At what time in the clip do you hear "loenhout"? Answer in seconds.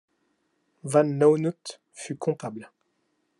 1.19-1.79